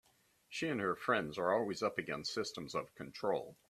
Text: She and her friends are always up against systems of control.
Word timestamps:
She 0.49 0.67
and 0.67 0.81
her 0.81 0.95
friends 0.95 1.37
are 1.37 1.53
always 1.53 1.83
up 1.83 1.99
against 1.99 2.33
systems 2.33 2.73
of 2.73 2.91
control. 2.95 3.55